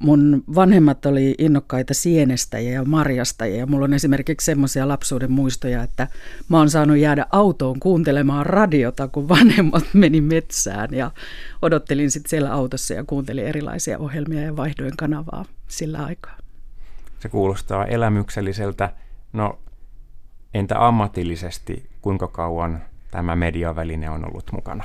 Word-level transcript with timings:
mun 0.00 0.44
vanhemmat 0.54 1.06
oli 1.06 1.34
innokkaita 1.38 1.94
sienestäjiä 1.94 2.72
ja 2.72 2.84
marjastajia. 2.84 3.56
Ja 3.56 3.66
mulla 3.66 3.84
on 3.84 3.94
esimerkiksi 3.94 4.44
semmoisia 4.44 4.88
lapsuuden 4.88 5.32
muistoja, 5.32 5.82
että 5.82 6.08
mä 6.48 6.58
oon 6.58 6.70
saanut 6.70 6.96
jäädä 6.96 7.26
autoon 7.32 7.80
kuuntelemaan 7.80 8.46
radiota, 8.46 9.08
kun 9.08 9.28
vanhemmat 9.28 9.84
meni 9.94 10.20
metsään. 10.20 10.88
Ja 10.92 11.10
odottelin 11.62 12.10
sitten 12.10 12.30
siellä 12.30 12.52
autossa 12.52 12.94
ja 12.94 13.04
kuuntelin 13.04 13.46
erilaisia 13.46 13.98
ohjelmia 13.98 14.42
ja 14.42 14.56
vaihdoin 14.56 14.96
kanavaa 14.96 15.44
sillä 15.68 16.04
aikaa. 16.04 16.36
Se 17.18 17.28
kuulostaa 17.28 17.86
elämykselliseltä. 17.86 18.92
No 19.32 19.58
entä 20.54 20.86
ammatillisesti, 20.86 21.90
kuinka 22.02 22.28
kauan 22.28 22.82
tämä 23.10 23.36
mediaväline 23.36 24.10
on 24.10 24.24
ollut 24.24 24.52
mukana? 24.52 24.84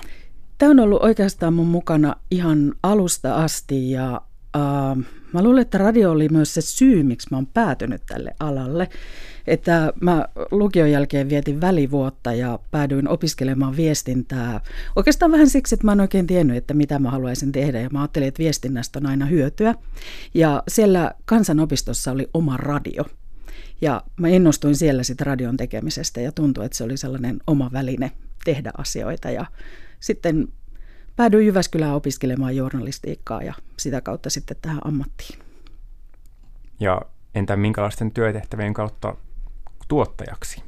Tämä 0.58 0.72
on 0.72 0.80
ollut 0.80 1.04
oikeastaan 1.04 1.54
mun 1.54 1.68
mukana 1.68 2.16
ihan 2.32 2.74
alusta 2.84 3.36
asti 3.36 3.92
ja 3.92 4.22
Uh, 4.56 5.04
mä 5.34 5.44
luulen, 5.44 5.62
että 5.62 5.78
radio 5.78 6.12
oli 6.12 6.30
myös 6.30 6.54
se 6.54 6.62
syy, 6.62 7.04
miksi 7.04 7.28
mä 7.32 7.38
oon 7.38 7.48
päätynyt 7.48 8.02
tälle 8.06 8.36
alalle. 8.40 8.90
Että 9.48 9.94
mä 10.02 10.26
lukion 10.52 10.92
jälkeen 10.92 11.30
vietin 11.30 11.62
välivuotta 11.62 12.34
ja 12.34 12.60
päädyin 12.72 13.08
opiskelemaan 13.08 13.78
viestintää. 13.78 14.62
Oikeastaan 14.96 15.32
vähän 15.32 15.50
siksi, 15.50 15.76
että 15.76 15.86
mä 15.86 15.92
en 15.92 16.02
oikein 16.02 16.28
tiennyt, 16.28 16.58
että 16.58 16.74
mitä 16.74 17.00
mä 17.00 17.12
haluaisin 17.12 17.52
tehdä. 17.52 17.80
Ja 17.80 17.90
mä 17.90 18.02
ajattelin, 18.02 18.28
että 18.28 18.44
viestinnästä 18.44 19.00
on 19.00 19.06
aina 19.06 19.26
hyötyä. 19.26 19.76
Ja 20.34 20.64
siellä 20.68 21.12
kansanopistossa 21.26 22.12
oli 22.12 22.30
oma 22.34 22.58
radio. 22.58 23.06
Ja 23.82 24.04
mä 24.18 24.28
innostuin 24.28 24.76
siellä 24.76 25.04
sitten 25.04 25.28
radion 25.28 25.58
tekemisestä 25.58 26.22
ja 26.22 26.32
tuntui, 26.32 26.66
että 26.66 26.78
se 26.78 26.84
oli 26.84 26.98
sellainen 26.98 27.38
oma 27.48 27.70
väline 27.74 28.12
tehdä 28.46 28.72
asioita. 28.78 29.30
Ja 29.30 29.46
sitten 30.00 30.48
päädyin 31.16 31.46
Jyväskylään 31.46 31.96
opiskelemaan 31.96 32.56
journalistiikkaa 32.56 33.44
ja 33.44 33.54
sitä 33.78 34.02
kautta 34.02 34.30
sitten 34.30 34.58
tähän 34.62 34.82
ammattiin. 34.84 35.40
Ja 36.80 37.02
entä 37.36 37.56
minkälaisten 37.56 38.12
työtehtävien 38.12 38.74
kautta 38.74 39.16
tuottajaksi? 39.88 40.64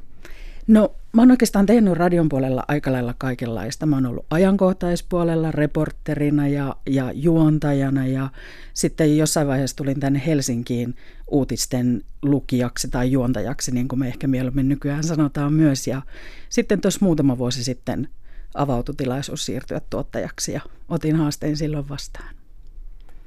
No 0.68 0.96
mä 1.14 1.22
oon 1.22 1.32
oikeastaan 1.32 1.66
tehnyt 1.66 1.94
radion 1.94 2.30
puolella 2.30 2.64
aika 2.68 2.92
lailla 2.92 3.16
kaikenlaista. 3.18 3.86
Mä 3.86 3.96
oon 3.96 4.06
ollut 4.06 4.26
ajankohtaispuolella 4.30 5.52
reporterina 5.52 6.48
ja, 6.48 6.76
ja 6.90 7.12
juontajana 7.12 8.08
ja 8.08 8.30
sitten 8.74 9.18
jossain 9.18 9.48
vaiheessa 9.48 9.78
tulin 9.78 10.00
tänne 10.00 10.22
Helsinkiin 10.26 10.96
uutisten 11.28 12.04
lukijaksi 12.22 12.88
tai 12.88 13.12
juontajaksi, 13.12 13.72
niin 13.72 13.88
kuin 13.88 14.00
me 14.00 14.08
ehkä 14.08 14.28
mieluummin 14.28 14.70
nykyään 14.70 15.04
sanotaan 15.04 15.54
myös. 15.54 15.88
Ja 15.88 16.02
sitten 16.50 16.82
tuossa 16.82 17.06
muutama 17.06 17.38
vuosi 17.38 17.64
sitten 17.64 18.10
avautui 18.58 18.96
tilaisuus 18.96 19.46
siirtyä 19.46 19.82
tuottajaksi 19.90 20.52
ja 20.52 20.62
otin 20.90 21.16
haasteen 21.16 21.58
silloin 21.58 21.90
vastaan. 21.90 22.36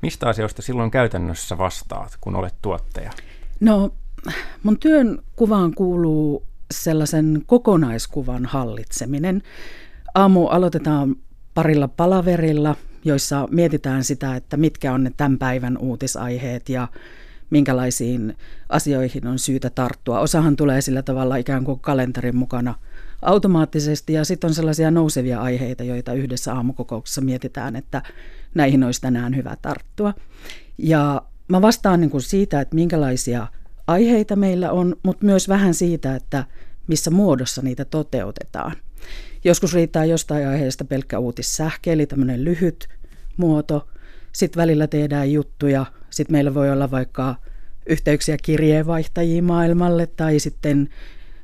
Mistä 0.03 0.29
asioista 0.29 0.63
silloin 0.63 0.91
käytännössä 0.91 1.59
vastaat, 1.59 2.17
kun 2.21 2.37
olet 2.37 2.55
tuottaja? 2.63 3.11
No, 3.61 3.95
mun 4.63 4.79
työn 4.79 5.19
kuvaan 5.37 5.75
kuuluu 5.75 6.47
sellaisen 6.71 7.43
kokonaiskuvan 7.47 8.47
hallitseminen. 8.47 9.43
Aamu 10.15 10.47
aloitetaan 10.47 11.17
parilla 11.55 11.89
palaverilla, 11.89 12.77
joissa 13.05 13.49
mietitään 13.51 14.05
sitä, 14.05 14.37
että 14.37 14.57
mitkä 14.57 14.93
on 14.93 15.05
ne 15.05 15.13
tämän 15.17 15.39
päivän 15.39 15.79
uutisaiheet 15.79 16.69
ja 16.69 16.89
minkälaisiin 17.51 18.37
asioihin 18.69 19.27
on 19.27 19.39
syytä 19.39 19.71
tarttua. 19.71 20.21
Osahan 20.21 20.57
tulee 20.57 20.81
sillä 20.81 21.03
tavalla 21.03 21.37
ikään 21.37 21.65
kuin 21.65 21.81
kalenterin 21.81 22.37
mukana– 22.37 22.75
automaattisesti 23.23 24.13
ja 24.13 24.25
sitten 24.25 24.49
on 24.49 24.55
sellaisia 24.55 24.91
nousevia 24.91 25.41
aiheita, 25.41 25.85
joita 25.85 26.13
yhdessä 26.13 26.55
aamukokouksessa 26.55 27.21
mietitään, 27.21 27.77
että 27.77 28.03
näihin 28.55 28.85
olisi 28.85 29.01
tänään 29.01 29.37
hyvä 29.37 29.57
tarttua. 29.63 30.15
Ja 30.79 31.23
mä 31.49 31.63
vastaan 31.63 32.01
niin 32.01 32.11
kuin 32.11 32.23
siitä, 32.23 32.61
että 32.61 32.75
minkälaisia 32.75 33.47
aiheita 33.87 34.37
meillä 34.37 34.73
on, 34.73 34.97
mutta 35.03 35.27
myös 35.27 35.49
vähän 35.49 35.75
siitä, 35.75 36.17
että 36.17 36.45
missä 36.87 37.11
muodossa 37.11 37.63
niitä 37.63 37.85
toteutetaan. 37.85 38.73
Joskus 39.45 39.75
riittää 39.75 40.05
jostain 40.05 40.49
aiheesta 40.49 40.85
pelkkä 40.85 41.19
uutissähke, 41.19 41.93
eli 41.93 42.07
tämmöinen 42.07 42.45
lyhyt 42.45 42.89
muoto. 43.37 43.89
Sitten 44.33 44.61
välillä 44.61 44.87
tehdään 44.87 45.33
juttuja. 45.33 45.87
Sitten 46.11 46.35
meillä 46.35 46.55
voi 46.55 46.71
olla 46.71 46.91
vaikka 46.91 47.35
yhteyksiä 47.87 48.37
kirjeenvaihtajiin 48.43 49.45
maailmalle 49.45 50.07
tai 50.07 50.39
sitten 50.39 50.89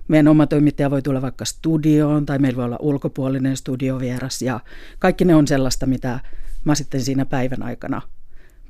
meidän 0.09 0.29
oma 0.29 0.47
toimittaja 0.47 0.91
voi 0.91 1.03
tulla 1.03 1.23
vaikka 1.23 1.45
studioon 1.45 2.27
tai 2.27 2.39
meillä 2.39 2.57
voi 2.57 2.65
olla 2.65 2.79
ulkopuolinen 2.81 3.57
studiovieras 3.57 4.43
ja 4.43 4.61
kaikki 4.99 5.25
ne 5.25 5.35
on 5.35 5.49
sellaista, 5.49 5.87
mitä 5.87 6.21
mä 6.65 6.75
sitten 6.75 7.01
siinä 7.01 7.25
päivän 7.25 7.63
aikana 7.63 8.03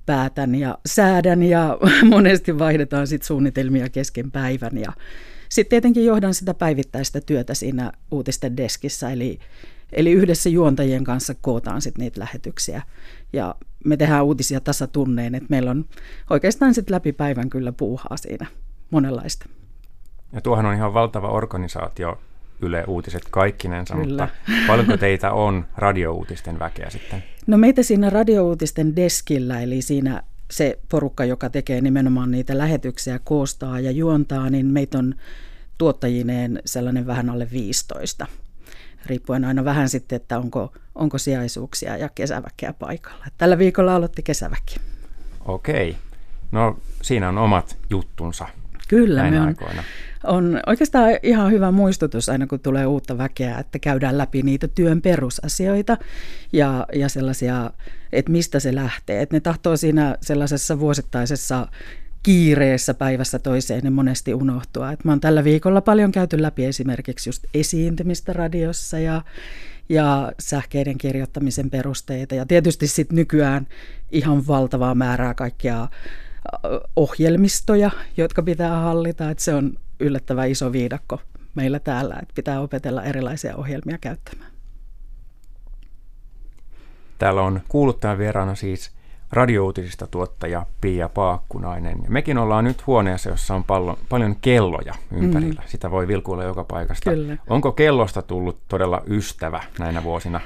päätän 0.06 0.54
ja 0.54 0.78
säädän 0.86 1.42
ja 1.42 1.78
monesti 2.10 2.58
vaihdetaan 2.58 3.06
sitten 3.06 3.26
suunnitelmia 3.26 3.88
kesken 3.88 4.30
päivän 4.30 4.78
ja 4.78 4.92
sitten 5.48 5.70
tietenkin 5.70 6.04
johdan 6.04 6.34
sitä 6.34 6.54
päivittäistä 6.54 7.20
työtä 7.20 7.54
siinä 7.54 7.92
uutisten 8.10 8.56
deskissä, 8.56 9.10
eli, 9.10 9.38
eli 9.92 10.12
yhdessä 10.12 10.48
juontajien 10.48 11.04
kanssa 11.04 11.34
kootaan 11.34 11.82
sitten 11.82 12.02
niitä 12.02 12.20
lähetyksiä. 12.20 12.82
Ja 13.32 13.54
me 13.84 13.96
tehdään 13.96 14.24
uutisia 14.24 14.60
tasatunneen, 14.60 15.34
että 15.34 15.46
meillä 15.50 15.70
on 15.70 15.84
oikeastaan 16.30 16.74
sitten 16.74 16.94
läpi 16.94 17.12
päivän 17.12 17.50
kyllä 17.50 17.72
puuhaa 17.72 18.16
siinä 18.16 18.46
monenlaista. 18.90 19.46
Ja 20.32 20.40
tuohan 20.40 20.66
on 20.66 20.74
ihan 20.74 20.94
valtava 20.94 21.28
organisaatio, 21.28 22.18
Yle 22.60 22.84
Uutiset 22.86 23.22
kaikkinensa, 23.30 23.94
Kyllä. 23.94 24.06
mutta 24.06 24.28
paljonko 24.66 24.96
teitä 24.96 25.32
on 25.32 25.66
radiouutisten 25.76 26.58
väkeä 26.58 26.90
sitten? 26.90 27.24
No 27.46 27.56
meitä 27.56 27.82
siinä 27.82 28.10
radiouutisten 28.10 28.96
deskillä, 28.96 29.60
eli 29.60 29.82
siinä 29.82 30.22
se 30.50 30.78
porukka, 30.88 31.24
joka 31.24 31.50
tekee 31.50 31.80
nimenomaan 31.80 32.30
niitä 32.30 32.58
lähetyksiä, 32.58 33.20
koostaa 33.24 33.80
ja 33.80 33.90
juontaa, 33.90 34.50
niin 34.50 34.66
meitä 34.66 34.98
on 34.98 35.14
tuottajineen 35.78 36.62
sellainen 36.64 37.06
vähän 37.06 37.30
alle 37.30 37.48
15. 37.52 38.26
Riippuen 39.06 39.44
aina 39.44 39.64
vähän 39.64 39.88
sitten, 39.88 40.16
että 40.16 40.38
onko, 40.38 40.72
onko 40.94 41.18
sijaisuuksia 41.18 41.96
ja 41.96 42.08
kesäväkeä 42.14 42.72
paikalla. 42.72 43.26
Tällä 43.38 43.58
viikolla 43.58 43.96
aloitti 43.96 44.22
kesäväki. 44.22 44.76
Okei. 45.44 45.96
No 46.52 46.78
siinä 47.02 47.28
on 47.28 47.38
omat 47.38 47.76
juttunsa. 47.90 48.48
Kyllä, 48.88 49.30
me 49.30 49.40
on, 49.40 49.46
aikoina 49.48 49.82
on 50.26 50.60
oikeastaan 50.66 51.10
ihan 51.22 51.52
hyvä 51.52 51.70
muistutus 51.70 52.28
aina, 52.28 52.46
kun 52.46 52.60
tulee 52.60 52.86
uutta 52.86 53.18
väkeä, 53.18 53.58
että 53.58 53.78
käydään 53.78 54.18
läpi 54.18 54.42
niitä 54.42 54.68
työn 54.68 55.02
perusasioita 55.02 55.96
ja, 56.52 56.86
ja 56.94 57.08
sellaisia, 57.08 57.70
että 58.12 58.32
mistä 58.32 58.60
se 58.60 58.74
lähtee. 58.74 59.22
Että 59.22 59.36
ne 59.36 59.40
tahtoo 59.40 59.76
siinä 59.76 60.16
sellaisessa 60.20 60.80
vuosittaisessa 60.80 61.68
kiireessä 62.22 62.94
päivässä 62.94 63.38
toiseen 63.38 63.84
ne 63.84 63.90
monesti 63.90 64.34
unohtua. 64.34 64.92
Et 64.92 65.04
mä 65.04 65.12
oon 65.12 65.20
tällä 65.20 65.44
viikolla 65.44 65.80
paljon 65.80 66.12
käyty 66.12 66.42
läpi 66.42 66.64
esimerkiksi 66.64 67.28
just 67.28 67.44
esiintymistä 67.54 68.32
radiossa 68.32 68.98
ja, 68.98 69.22
ja 69.88 70.32
sähkeiden 70.38 70.98
kirjoittamisen 70.98 71.70
perusteita. 71.70 72.34
Ja 72.34 72.46
tietysti 72.46 72.86
sitten 72.86 73.16
nykyään 73.16 73.66
ihan 74.10 74.46
valtavaa 74.46 74.94
määrää 74.94 75.34
kaikkia 75.34 75.88
ohjelmistoja, 76.96 77.90
jotka 78.16 78.42
pitää 78.42 78.80
hallita. 78.80 79.30
Että 79.30 79.44
se 79.44 79.54
on 79.54 79.72
yllättävän 80.00 80.50
iso 80.50 80.72
viidakko 80.72 81.20
meillä 81.54 81.78
täällä, 81.78 82.14
että 82.22 82.34
pitää 82.34 82.60
opetella 82.60 83.02
erilaisia 83.02 83.56
ohjelmia 83.56 83.98
käyttämään. 83.98 84.50
Täällä 87.18 87.42
on 87.42 87.60
kuuluttajan 87.68 88.18
vieraana 88.18 88.54
siis 88.54 88.90
radiouutisista 89.32 90.06
tuottaja 90.06 90.66
Pia 90.80 91.08
Paakkunainen. 91.08 91.98
Ja 92.02 92.10
mekin 92.10 92.38
ollaan 92.38 92.64
nyt 92.64 92.86
huoneessa, 92.86 93.28
jossa 93.28 93.54
on 93.54 93.64
paljon, 93.64 93.96
paljon 94.08 94.36
kelloja 94.40 94.94
ympärillä. 95.12 95.60
Mm. 95.60 95.68
Sitä 95.68 95.90
voi 95.90 96.08
vilkuilla 96.08 96.44
joka 96.44 96.64
paikasta. 96.64 97.10
Kyllä. 97.10 97.36
Onko 97.48 97.72
kellosta 97.72 98.22
tullut 98.22 98.58
todella 98.68 99.02
ystävä 99.06 99.62
näinä 99.78 100.02
vuosina? 100.02 100.40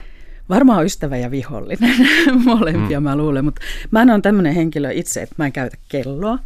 Varmaan 0.51 0.85
ystävä 0.87 1.17
ja 1.17 1.31
vihollinen, 1.31 1.95
molempia 2.45 3.01
mm. 3.01 3.05
mä 3.05 3.17
luulen, 3.17 3.45
mutta 3.45 3.61
mä 3.91 4.03
en 4.03 4.11
ole 4.11 4.21
tämmöinen 4.21 4.55
henkilö 4.55 4.91
itse, 4.93 5.23
että 5.23 5.35
mä 5.39 5.47
en 5.47 5.53
käytä 5.53 5.77
kelloa. 5.89 6.39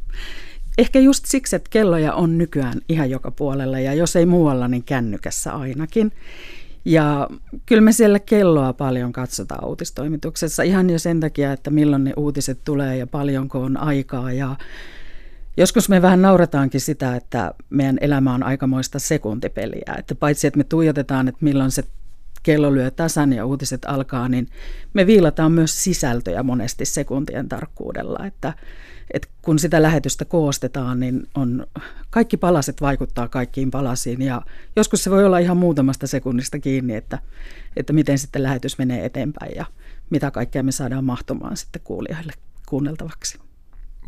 Ehkä 0.78 0.98
just 0.98 1.24
siksi, 1.26 1.56
että 1.56 1.70
kelloja 1.70 2.14
on 2.14 2.38
nykyään 2.38 2.80
ihan 2.88 3.10
joka 3.10 3.30
puolella 3.30 3.80
ja 3.80 3.94
jos 3.94 4.16
ei 4.16 4.26
muualla, 4.26 4.68
niin 4.68 4.84
kännykässä 4.84 5.52
ainakin. 5.52 6.12
Ja 6.84 7.28
kyllä 7.66 7.82
me 7.82 7.92
siellä 7.92 8.18
kelloa 8.18 8.72
paljon 8.72 9.12
katsotaan 9.12 9.68
uutistoimituksessa 9.68 10.62
ihan 10.62 10.90
jo 10.90 10.98
sen 10.98 11.20
takia, 11.20 11.52
että 11.52 11.70
milloin 11.70 12.04
ne 12.04 12.12
uutiset 12.16 12.58
tulee 12.64 12.96
ja 12.96 13.06
paljonko 13.06 13.60
on 13.60 13.76
aikaa. 13.76 14.32
Ja 14.32 14.56
joskus 15.56 15.88
me 15.88 16.02
vähän 16.02 16.22
naurataankin 16.22 16.80
sitä, 16.80 17.16
että 17.16 17.54
meidän 17.70 17.98
elämä 18.00 18.34
on 18.34 18.42
aikamoista 18.42 18.98
sekuntipeliä. 18.98 19.94
Että 19.98 20.14
paitsi, 20.14 20.46
että 20.46 20.58
me 20.58 20.64
tuijotetaan, 20.64 21.28
että 21.28 21.44
milloin 21.44 21.70
se 21.70 21.82
kello 22.44 22.74
lyö 22.74 22.90
tasan 22.90 23.32
ja 23.32 23.46
uutiset 23.46 23.84
alkaa, 23.84 24.28
niin 24.28 24.48
me 24.94 25.06
viilataan 25.06 25.52
myös 25.52 25.84
sisältöjä 25.84 26.42
monesti 26.42 26.84
sekuntien 26.84 27.48
tarkkuudella. 27.48 28.26
Että 28.26 28.52
että 29.14 29.28
kun 29.42 29.58
sitä 29.58 29.82
lähetystä 29.82 30.24
koostetaan, 30.24 31.00
niin 31.00 31.26
on, 31.34 31.66
kaikki 32.10 32.36
palaset 32.36 32.80
vaikuttaa 32.80 33.28
kaikkiin 33.28 33.70
palasiin 33.70 34.22
ja 34.22 34.42
joskus 34.76 35.04
se 35.04 35.10
voi 35.10 35.24
olla 35.24 35.38
ihan 35.38 35.56
muutamasta 35.56 36.06
sekunnista 36.06 36.58
kiinni, 36.58 36.94
että, 36.94 37.18
että 37.76 37.92
miten 37.92 38.18
sitten 38.18 38.42
lähetys 38.42 38.78
menee 38.78 39.04
eteenpäin 39.04 39.56
ja 39.56 39.64
mitä 40.10 40.30
kaikkea 40.30 40.62
me 40.62 40.72
saadaan 40.72 41.04
mahtumaan 41.04 41.56
sitten 41.56 41.82
kuulijoille 41.84 42.32
kuunneltavaksi. 42.68 43.38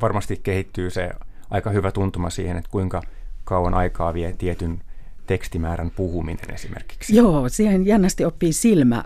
varmasti 0.00 0.40
kehittyy 0.42 0.90
se 0.90 1.10
aika 1.50 1.70
hyvä 1.70 1.92
tuntuma 1.92 2.30
siihen, 2.30 2.56
että 2.56 2.70
kuinka 2.70 3.02
kauan 3.44 3.74
aikaa 3.74 4.14
vie 4.14 4.32
tietyn 4.32 4.80
tekstimäärän 5.26 5.90
puhuminen 5.90 6.54
esimerkiksi. 6.54 7.16
Joo, 7.16 7.48
siihen 7.48 7.86
jännästi 7.86 8.24
oppii 8.24 8.52
silmä 8.52 9.04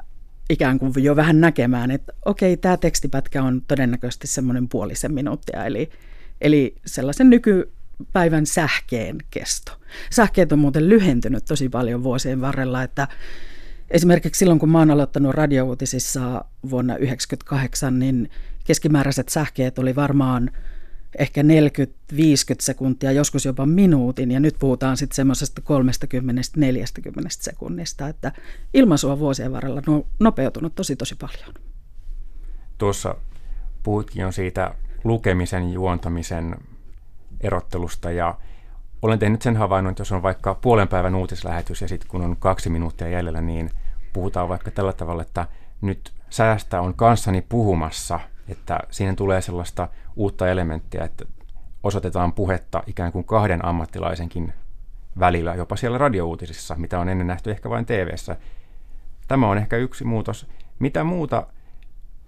ikään 0.50 0.78
kuin 0.78 0.92
jo 0.96 1.16
vähän 1.16 1.40
näkemään, 1.40 1.90
että 1.90 2.12
okei, 2.24 2.56
tämä 2.56 2.76
tekstipätkä 2.76 3.42
on 3.42 3.62
todennäköisesti 3.68 4.26
semmoinen 4.26 4.68
puolisen 4.68 5.14
minuuttia, 5.14 5.64
eli, 5.64 5.90
eli 6.40 6.76
sellaisen 6.86 7.30
nykypäivän 7.30 8.46
sähkeen 8.46 9.18
kesto. 9.30 9.72
Sähkeet 10.10 10.52
on 10.52 10.58
muuten 10.58 10.88
lyhentynyt 10.88 11.44
tosi 11.44 11.68
paljon 11.68 12.02
vuosien 12.02 12.40
varrella, 12.40 12.82
että 12.82 13.08
esimerkiksi 13.90 14.38
silloin 14.38 14.58
kun 14.58 14.70
mä 14.70 14.78
oon 14.78 14.90
aloittanut 14.90 15.34
radiouutisissa 15.34 16.44
vuonna 16.70 16.94
1998, 16.94 17.98
niin 17.98 18.30
keskimääräiset 18.64 19.28
sähkeet 19.28 19.78
oli 19.78 19.96
varmaan– 19.96 20.50
ehkä 21.18 21.42
40-50 21.42 21.44
sekuntia, 22.60 23.12
joskus 23.12 23.44
jopa 23.44 23.66
minuutin, 23.66 24.30
ja 24.30 24.40
nyt 24.40 24.56
puhutaan 24.58 24.96
sitten 24.96 25.16
semmoisesta 25.16 25.62
30-40 27.20 27.26
sekunnista, 27.28 28.08
että 28.08 28.32
ilmaisua 28.74 29.18
vuosien 29.18 29.52
varrella 29.52 29.82
on 29.86 30.04
nopeutunut 30.18 30.74
tosi 30.74 30.96
tosi 30.96 31.14
paljon. 31.14 31.54
Tuossa 32.78 33.14
puhutkin 33.82 34.20
jo 34.22 34.32
siitä 34.32 34.74
lukemisen, 35.04 35.72
juontamisen 35.72 36.56
erottelusta, 37.40 38.10
ja 38.10 38.38
olen 39.02 39.18
tehnyt 39.18 39.42
sen 39.42 39.56
havainnon, 39.56 39.90
että 39.90 40.00
jos 40.00 40.12
on 40.12 40.22
vaikka 40.22 40.54
puolen 40.54 40.88
päivän 40.88 41.14
uutislähetys, 41.14 41.80
ja 41.80 41.88
sitten 41.88 42.08
kun 42.08 42.22
on 42.22 42.36
kaksi 42.36 42.70
minuuttia 42.70 43.08
jäljellä, 43.08 43.40
niin 43.40 43.70
puhutaan 44.12 44.48
vaikka 44.48 44.70
tällä 44.70 44.92
tavalla, 44.92 45.22
että 45.22 45.46
nyt 45.80 46.12
säästä 46.30 46.80
on 46.80 46.94
kanssani 46.94 47.42
puhumassa– 47.48 48.20
että 48.50 48.80
siinä 48.90 49.14
tulee 49.14 49.42
sellaista 49.42 49.88
uutta 50.16 50.48
elementtiä, 50.48 51.04
että 51.04 51.24
osoitetaan 51.82 52.32
puhetta 52.32 52.82
ikään 52.86 53.12
kuin 53.12 53.24
kahden 53.24 53.64
ammattilaisenkin 53.64 54.52
välillä, 55.18 55.54
jopa 55.54 55.76
siellä 55.76 55.98
radiouutisissa, 55.98 56.74
mitä 56.74 57.00
on 57.00 57.08
ennen 57.08 57.26
nähty 57.26 57.50
ehkä 57.50 57.70
vain 57.70 57.86
tv 57.86 58.08
Tämä 59.28 59.48
on 59.48 59.58
ehkä 59.58 59.76
yksi 59.76 60.04
muutos. 60.04 60.46
Mitä 60.78 61.04
muuta 61.04 61.46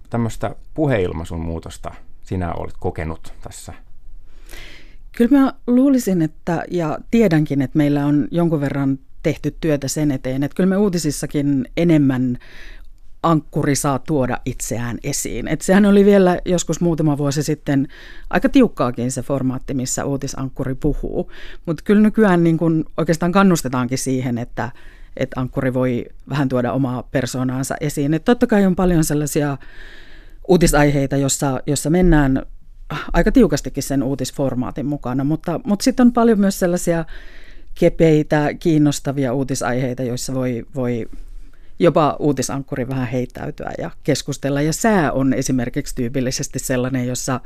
tämmöistä 0.09 0.55
puheilmaisun 0.73 1.39
muutosta 1.39 1.91
sinä 2.23 2.53
olet 2.53 2.75
kokenut 2.79 3.33
tässä? 3.41 3.73
Kyllä 5.11 5.41
mä 5.41 5.53
luulisin, 5.67 6.21
että 6.21 6.63
ja 6.71 6.97
tiedänkin, 7.11 7.61
että 7.61 7.77
meillä 7.77 8.05
on 8.05 8.27
jonkun 8.31 8.61
verran 8.61 8.99
tehty 9.23 9.55
työtä 9.61 9.87
sen 9.87 10.11
eteen, 10.11 10.43
että 10.43 10.55
kyllä 10.55 10.69
me 10.69 10.77
uutisissakin 10.77 11.65
enemmän 11.77 12.37
ankkuri 13.23 13.75
saa 13.75 13.99
tuoda 13.99 14.39
itseään 14.45 14.97
esiin. 15.03 15.47
Et 15.47 15.61
sehän 15.61 15.85
oli 15.85 16.05
vielä 16.05 16.39
joskus 16.45 16.81
muutama 16.81 17.17
vuosi 17.17 17.43
sitten 17.43 17.87
aika 18.29 18.49
tiukkaakin 18.49 19.11
se 19.11 19.21
formaatti, 19.21 19.73
missä 19.73 20.05
uutisankkuri 20.05 20.75
puhuu. 20.75 21.31
Mutta 21.65 21.83
kyllä 21.83 22.01
nykyään 22.01 22.43
niin 22.43 22.57
kun 22.57 22.85
oikeastaan 22.97 23.31
kannustetaankin 23.31 23.97
siihen, 23.97 24.37
että, 24.37 24.71
että 25.17 25.39
ankkuri 25.39 25.73
voi 25.73 26.05
vähän 26.29 26.49
tuoda 26.49 26.73
omaa 26.73 27.03
persoonaansa 27.11 27.75
esiin. 27.81 28.13
Et 28.13 28.25
totta 28.25 28.47
kai 28.47 28.65
on 28.65 28.75
paljon 28.75 29.03
sellaisia 29.03 29.57
uutisaiheita, 30.47 31.17
jossa, 31.17 31.61
jossa 31.67 31.89
mennään 31.89 32.45
aika 33.13 33.31
tiukastikin 33.31 33.83
sen 33.83 34.03
uutisformaatin 34.03 34.85
mukana, 34.85 35.23
mutta, 35.23 35.59
mutta 35.63 35.83
sitten 35.83 36.07
on 36.07 36.13
paljon 36.13 36.39
myös 36.39 36.59
sellaisia 36.59 37.05
kepeitä, 37.79 38.53
kiinnostavia 38.59 39.33
uutisaiheita, 39.33 40.03
joissa 40.03 40.33
voi, 40.33 40.65
voi 40.75 41.05
jopa 41.79 42.15
uutisankkuri 42.19 42.87
vähän 42.87 43.07
heittäytyä 43.07 43.71
ja 43.77 43.91
keskustella. 44.03 44.61
Ja 44.61 44.73
sää 44.73 45.11
on 45.11 45.33
esimerkiksi 45.33 45.95
tyypillisesti 45.95 46.59
sellainen, 46.59 47.07
jossa, 47.07 47.39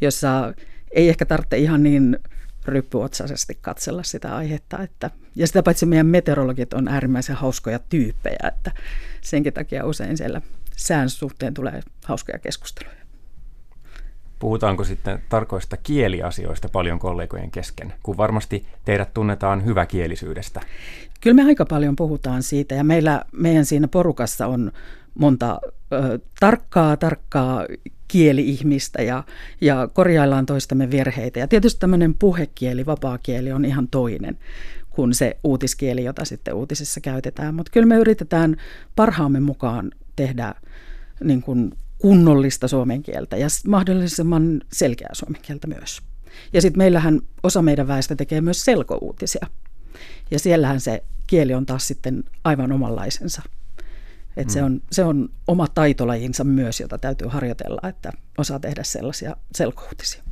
jossa 0.00 0.54
ei 0.90 1.08
ehkä 1.08 1.26
tarvitse 1.26 1.58
ihan 1.58 1.82
niin 1.82 2.18
ryppyotsaisesti 2.64 3.58
katsella 3.60 4.02
sitä 4.02 4.36
aihetta. 4.36 4.82
Että, 4.82 5.10
ja 5.34 5.46
sitä 5.46 5.62
paitsi 5.62 5.86
meidän 5.86 6.06
meteorologit 6.06 6.74
on 6.74 6.88
äärimmäisen 6.88 7.36
hauskoja 7.36 7.78
tyyppejä, 7.78 8.48
että 8.48 8.70
senkin 9.22 9.52
takia 9.52 9.86
usein 9.86 10.16
siellä 10.16 10.40
sään 10.76 11.10
suhteen 11.10 11.54
tulee 11.54 11.80
hauskoja 12.04 12.38
keskusteluja. 12.38 13.05
Puhutaanko 14.38 14.84
sitten 14.84 15.22
tarkoista 15.28 15.76
kieliasioista 15.76 16.68
paljon 16.68 16.98
kollegojen 16.98 17.50
kesken, 17.50 17.92
kun 18.02 18.16
varmasti 18.16 18.66
teidät 18.84 19.14
tunnetaan 19.14 19.64
hyväkielisyydestä? 19.64 20.60
Kyllä 21.20 21.34
me 21.34 21.44
aika 21.44 21.66
paljon 21.66 21.96
puhutaan 21.96 22.42
siitä 22.42 22.74
ja 22.74 22.84
meillä, 22.84 23.24
meidän 23.32 23.64
siinä 23.64 23.88
porukassa 23.88 24.46
on 24.46 24.72
monta 25.14 25.60
ö, 25.92 26.18
tarkkaa, 26.40 26.96
tarkkaa 26.96 27.66
kieli-ihmistä 28.08 29.02
ja, 29.02 29.24
ja 29.60 29.88
korjaillaan 29.92 30.46
toistamme 30.46 30.90
virheitä. 30.90 31.38
Ja 31.38 31.48
tietysti 31.48 31.80
tämmöinen 31.80 32.14
puhekieli, 32.14 32.86
vapaa-kieli 32.86 33.52
on 33.52 33.64
ihan 33.64 33.88
toinen 33.88 34.38
kuin 34.90 35.14
se 35.14 35.36
uutiskieli, 35.44 36.04
jota 36.04 36.24
sitten 36.24 36.54
uutisissa 36.54 37.00
käytetään. 37.00 37.54
Mutta 37.54 37.72
kyllä 37.72 37.86
me 37.86 37.96
yritetään 37.96 38.56
parhaamme 38.96 39.40
mukaan 39.40 39.90
tehdä 40.16 40.54
niin 41.24 41.42
kuin 41.42 41.72
kunnollista 41.98 42.68
suomen 42.68 43.02
kieltä 43.02 43.36
ja 43.36 43.46
mahdollisimman 43.66 44.60
selkeää 44.72 45.14
suomen 45.14 45.42
kieltä 45.42 45.66
myös. 45.66 46.02
Ja 46.52 46.62
sitten 46.62 46.78
meillähän 46.78 47.20
osa 47.42 47.62
meidän 47.62 47.88
väestä 47.88 48.16
tekee 48.16 48.40
myös 48.40 48.64
selkouutisia. 48.64 49.46
Ja 50.30 50.38
siellähän 50.38 50.80
se 50.80 51.02
kieli 51.26 51.54
on 51.54 51.66
taas 51.66 51.88
sitten 51.88 52.24
aivan 52.44 52.72
omanlaisensa. 52.72 53.42
Et 54.36 54.46
mm. 54.46 54.52
se, 54.52 54.62
on, 54.62 54.82
se 54.92 55.04
on 55.04 55.28
oma 55.48 55.66
taitolajinsa 55.68 56.44
myös, 56.44 56.80
jota 56.80 56.98
täytyy 56.98 57.28
harjoitella, 57.28 57.88
että 57.88 58.12
osaa 58.38 58.58
tehdä 58.58 58.82
sellaisia 58.82 59.36
selkouutisia. 59.54 60.22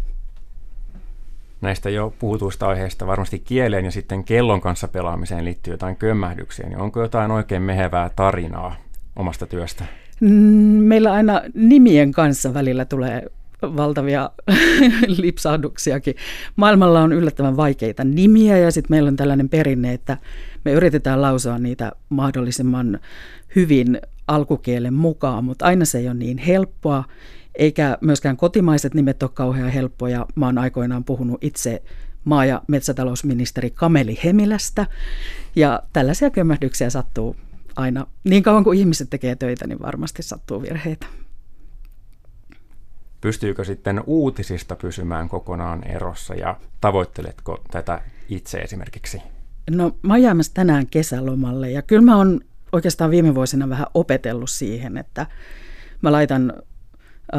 Näistä 1.61 1.90
jo 1.90 2.14
puhutuista 2.19 2.69
aiheista 2.69 3.06
varmasti 3.06 3.38
kieleen 3.38 3.84
ja 3.84 3.90
sitten 3.90 4.25
kellon 4.25 4.61
kanssa 4.61 4.88
pelaamiseen 4.88 5.44
liittyy 5.44 5.75
jotain 5.75 5.96
kömmähdyksiä. 5.96 6.69
Niin 6.69 6.78
onko 6.78 7.02
jotain 7.02 7.31
oikein 7.31 7.62
mehevää 7.62 8.11
tarinaa 8.16 8.76
omasta 9.16 9.46
työstä? 9.46 9.84
Mm, 10.25 10.31
meillä 10.85 11.12
aina 11.12 11.43
nimien 11.55 12.12
kanssa 12.12 12.55
välillä 12.55 12.85
tulee 12.85 13.26
valtavia 13.62 14.31
lipsahduksiakin. 15.23 16.15
Maailmalla 16.56 17.03
on 17.03 17.12
yllättävän 17.12 17.56
vaikeita 17.56 18.05
nimiä 18.05 18.59
ja 18.59 18.71
sitten 18.71 18.94
meillä 18.94 19.09
on 19.09 19.17
tällainen 19.17 19.49
perinne, 19.49 19.93
että 19.93 20.19
me 20.65 20.73
yritetään 20.73 21.23
lausua 21.23 21.59
niitä 21.59 21.93
mahdollisimman 22.09 22.99
hyvin 23.56 24.00
alkukielen 24.26 24.94
mukaan, 24.94 25.44
mutta 25.44 25.65
aina 25.65 25.85
se 25.85 25.99
ei 25.99 26.09
ole 26.09 26.15
niin 26.15 26.38
helppoa, 26.38 27.05
eikä 27.55 27.99
myöskään 28.00 28.37
kotimaiset 28.37 28.94
nimet 28.94 29.23
ole 29.23 29.31
kauhean 29.35 29.71
helppoja. 29.71 30.26
Mä 30.35 30.47
oon 30.47 30.59
aikoinaan 30.59 31.05
puhunut 31.05 31.44
itse 31.44 31.82
maa- 32.25 32.45
ja 32.45 32.62
metsätalousministeri 32.66 33.71
Kameli 33.71 34.19
Hemilästä, 34.25 34.87
ja 35.57 35.83
tällaisia 35.93 36.31
kömmähdyksiä 36.31 36.90
sattuu 36.90 37.37
aina. 37.76 38.07
Niin 38.25 38.43
kauan 38.43 38.64
kuin 38.64 38.78
ihmiset 38.78 39.11
tekee 39.11 39.37
töitä, 39.37 39.66
niin 39.66 39.83
varmasti 39.83 40.23
sattuu 40.23 40.62
virheitä. 40.62 41.07
Pystyykö 43.21 43.64
sitten 43.64 44.02
uutisista 44.07 44.76
pysymään 44.76 45.28
kokonaan 45.28 45.87
erossa 45.87 46.35
ja 46.35 46.57
tavoitteletko 46.81 47.61
tätä 47.71 48.02
itse 48.28 48.59
esimerkiksi? 48.59 49.23
No 49.71 49.97
mä 50.02 50.12
oon 50.12 50.23
jäämässä 50.23 50.52
tänään 50.54 50.87
kesälomalle 50.87 51.71
ja 51.71 51.83
kyllä 51.83 52.02
mä 52.02 52.16
oon 52.16 52.40
oikeastaan 52.73 53.11
viime 53.11 53.35
vuosina 53.35 53.69
vähän 53.69 53.87
opetellut 53.95 54.50
siihen, 54.50 54.99
että 54.99 55.26
mä 56.02 56.12
laitan 56.12 56.52
ö, 57.35 57.38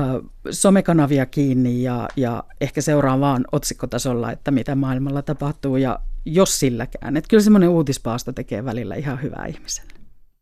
somekanavia 0.52 1.26
kiinni 1.26 1.84
ja, 1.84 2.10
ja 2.16 2.44
ehkä 2.62 2.82
seuraan 2.82 3.20
vaan 3.20 3.46
otsikkotasolla, 3.52 4.32
että 4.32 4.52
mitä 4.52 4.76
maailmalla 4.76 5.22
tapahtuu 5.22 5.78
ja 5.78 6.00
jos 6.26 6.60
silläkään. 6.60 7.18
Että 7.18 7.28
kyllä 7.28 7.44
semmoinen 7.44 7.70
uutispaasto 7.70 8.32
tekee 8.32 8.66
välillä 8.66 8.96
ihan 8.96 9.22
hyvää 9.22 9.46
ihmiselle. 9.46 9.95